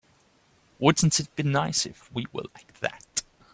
[0.79, 3.21] Wouldn't it be nice if we were like that?